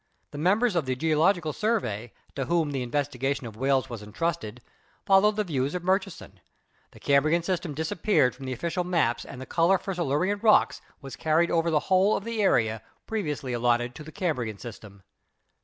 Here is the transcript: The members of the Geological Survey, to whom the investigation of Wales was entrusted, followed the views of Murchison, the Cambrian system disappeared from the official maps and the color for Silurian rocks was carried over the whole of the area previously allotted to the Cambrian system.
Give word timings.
The 0.31 0.39
members 0.39 0.75
of 0.75 0.87
the 0.87 0.95
Geological 0.95 1.53
Survey, 1.53 2.11
to 2.33 2.45
whom 2.45 2.71
the 2.71 2.81
investigation 2.81 3.45
of 3.45 3.55
Wales 3.55 3.87
was 3.87 4.01
entrusted, 4.01 4.59
followed 5.05 5.35
the 5.35 5.43
views 5.43 5.75
of 5.75 5.83
Murchison, 5.83 6.39
the 6.89 6.99
Cambrian 6.99 7.43
system 7.43 7.75
disappeared 7.75 8.33
from 8.33 8.47
the 8.47 8.51
official 8.51 8.83
maps 8.83 9.23
and 9.25 9.39
the 9.39 9.45
color 9.45 9.77
for 9.77 9.93
Silurian 9.93 10.39
rocks 10.39 10.81
was 11.01 11.15
carried 11.15 11.51
over 11.51 11.69
the 11.69 11.81
whole 11.91 12.17
of 12.17 12.23
the 12.23 12.41
area 12.41 12.81
previously 13.05 13.53
allotted 13.53 13.93
to 13.93 14.03
the 14.03 14.11
Cambrian 14.11 14.57
system. 14.57 15.03